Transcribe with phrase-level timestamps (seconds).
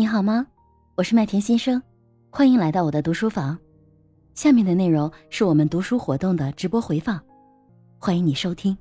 [0.00, 0.46] 你好吗？
[0.94, 1.82] 我是麦田先生，
[2.30, 3.58] 欢迎来到我的读书房。
[4.34, 7.22] 下面的内容是我们读书活动的直播回放，
[7.98, 8.78] 欢迎你收听。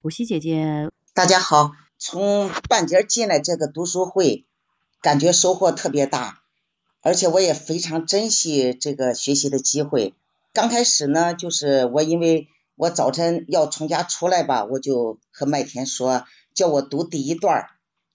[0.00, 4.46] 古希姐姐，大家好，从半截进来这个读书会，
[5.02, 6.42] 感觉收获特别大，
[7.00, 10.14] 而且我也非常珍惜这个学习的机会。
[10.52, 12.46] 刚开始呢，就是我因为
[12.76, 16.24] 我早晨要从家出来吧，我就和麦田说，
[16.54, 17.66] 叫我读第一段。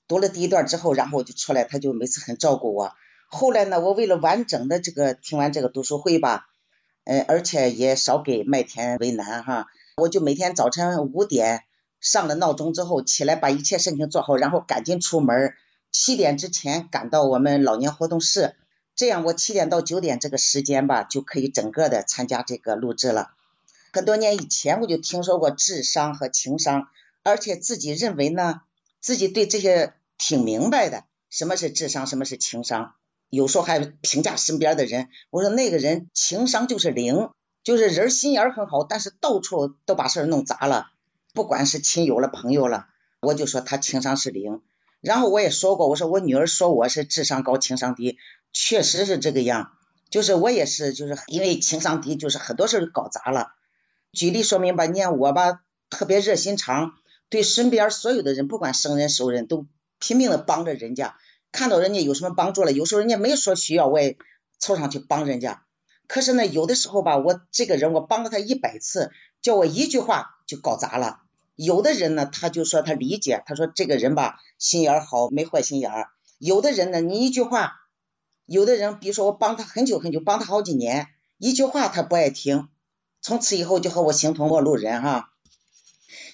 [0.08, 2.94] 读了第一段之后，然后我就出来，他就每次很照顾我。
[3.28, 6.46] 后来呢，我为了完整的这个听完这个读书会吧，
[7.06, 9.66] 呃，而且也少给麦田为难哈，
[9.98, 11.64] 我就每天早晨五点
[12.00, 15.56] 上了闹钟之后起来，把一切事情做好，然后赶紧出门，
[15.92, 18.54] 七点之前赶到我们老年活动室，
[18.96, 23.32] 这样我七点到九点这个时间吧，就可以整个的参加这个录制了。
[23.92, 26.90] 很多年以前我就听说过智商和情商，
[27.24, 28.62] 而且自己认为呢。
[29.02, 32.96] 自己对这些挺明白的，什么是智商，什么是情商，
[33.30, 37.30] 有时候还评价身边的人，我说那个人情商就是零，
[37.64, 40.88] 就是人心眼很好，但是到处都把事儿弄砸了，
[41.34, 42.88] 不管是亲友了朋友了，
[43.20, 44.62] 我就说他情商是零。
[45.02, 48.18] 然后我也说过，我说我女儿说我是智商高情商低，
[48.54, 49.72] 确实是这个样，
[50.10, 53.50] 就是我也是，就是因为情商低，就是很多事儿搞砸了。
[54.12, 56.94] 举例说明吧，你看我吧，特别热心肠。
[57.28, 59.66] 对身边所有的人，不管生人熟人，都
[60.00, 61.18] 拼命的帮着人家。
[61.52, 64.18] 看到人家有什么帮助了，有时候人家没说需要，我也
[64.60, 65.64] 凑上去帮人家。
[66.08, 71.22] 可是呢，有的时候吧，我这个人我帮了他一百次，叫我一句话就搞砸了。
[71.56, 76.10] 有的人呢，他就说他理解，他说这个人吧，心眼好，没坏心眼儿。
[76.38, 77.74] 有的人呢，你一句话，
[78.46, 82.68] 有的人比如说我帮他很久很久，帮他好几年，一句话他不爱听，
[83.22, 85.32] 从此以后就和我形同陌路人哈。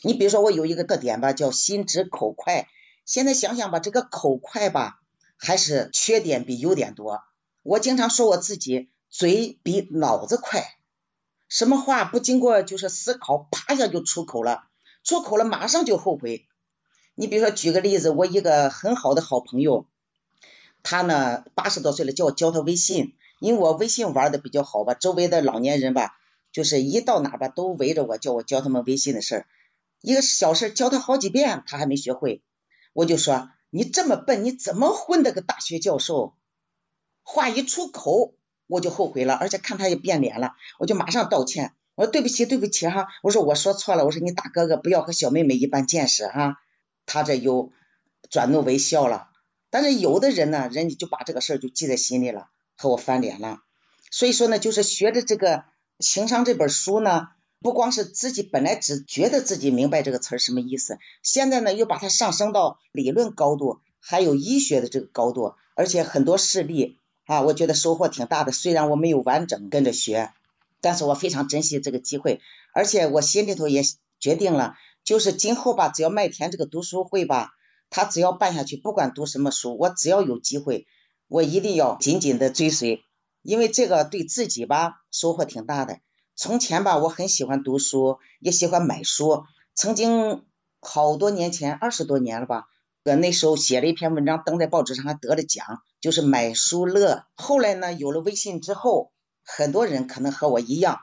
[0.01, 2.67] 你比如说，我有一个特点吧，叫心直口快。
[3.05, 5.01] 现在想想吧，这个口快吧，
[5.37, 7.21] 还是缺点比优点多。
[7.63, 10.63] 我经常说我自己嘴比脑子快，
[11.49, 14.63] 什么话不经过就是思考，啪一下就出口了，
[15.03, 16.47] 出口了马上就后悔。
[17.15, 19.85] 你比如说，举个例子，我一个很好的好朋友，
[20.81, 26.17] 他呢八十多岁了，叫我教他微信，因为我微信玩的比较好吧，周围的老年人吧，
[26.51, 29.47] 就是一到哪吧都围着我，叫我教他们微信的事儿。
[29.99, 32.41] 一个小事教他好几遍，他还没学会，
[32.93, 36.35] 我就说你这么笨，你怎么混的个大学教授？
[37.23, 38.33] 话一出口，
[38.67, 46.57] 我就后悔了，而且看他也变脸了，我就马上道歉，我说对不起，对不起哈，我说我说错了，我说你大哥哥不要和小妹妹一般见识哈。
[47.05, 47.71] 他这又
[48.29, 49.29] 转怒为笑了，
[49.69, 53.61] 但是有的人呢，人家就把这个事儿就记在心里了，和我翻脸了。
[54.09, 55.63] 所以说呢，就是学的这个
[55.99, 57.29] 情商这本书呢。
[57.61, 68.51] 不光是自己本来只觉得自己明白这个词儿什么意思，现在呢又把它上升到理论高度，还有医学的这个高度，而且很多事例啊，我觉得收获挺大的。
[68.51, 70.31] 虽然我没有完整跟着学，
[70.81, 72.41] 但是我非常珍惜这个机会，
[72.73, 73.83] 而且我心里头也
[74.19, 74.73] 决定了，
[75.03, 77.51] 就是今后吧，只要麦田这个读书会吧，
[77.91, 80.87] 他只要办下去，不管读什么书，我只要有机会，
[81.27, 83.03] 我一定要紧紧的追随，
[83.43, 85.99] 因为这个对自己吧收获挺大的。
[86.41, 89.43] 从前吧，我很喜欢读书，也喜欢买书。
[89.75, 90.43] 曾经
[90.79, 92.65] 好多年前，二十多年了吧，
[93.03, 97.25] 呃那时候写了一篇文章，登在报纸上还得了奖，就是买书乐。
[97.35, 99.11] 后来呢，有了微信之后，
[99.45, 101.01] 很多人可能和我一样，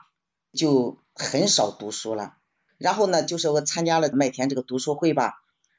[0.51, 2.33] 就很少读书了。
[2.77, 5.35] 然后呢，就是我参加了麦田这个读书会吧，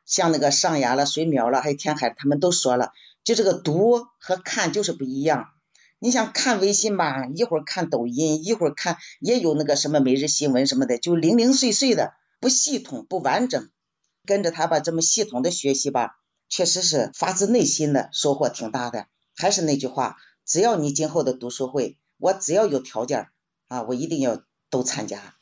[0.06, 2.92] 像那个上雅了、水淼了，还有天海，他们都说了，
[3.24, 5.48] 就这个读和看就是不一样。
[6.02, 13.68] 你想看微信吧，一会儿看抖音，一会儿看也有那个什么每日新闻什么的，就零零碎碎的，不系统不完整。
[14.24, 16.16] 跟着他吧，这么系统的学习吧，
[16.48, 19.08] 确实是发自内心的收获挺大的。
[19.36, 20.16] 还是那句话，
[20.46, 23.28] 只要你今后的读书会，我只要有条件
[23.68, 25.34] 啊，我一定要都参加。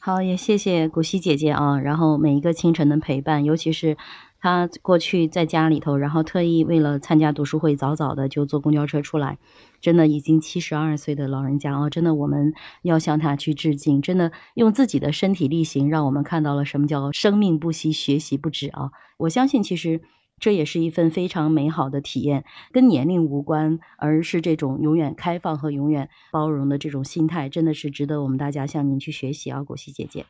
[0.00, 3.98] 好，也谢谢古希姐姐啊，然后每一个清晨的陪伴，尤其是。
[4.44, 9.38] 他过去在家里头，然后特意为了参加读书会，早早的就坐公交车出来。
[9.80, 12.52] 真的已经七十二岁的老人家啊，真的我们
[12.82, 14.02] 要向他去致敬。
[14.02, 18.90] 真的用自己的身体力行，让我们看到了什么叫生命不息，学习不止啊！
[19.16, 20.02] 我相信，其实
[20.38, 30.26] 这也是一份非常美好的体验，跟年龄无关，而是这种永远开放和永远包容的这种心态，真的是值得我们大家向您去学习啊，果希姐姐。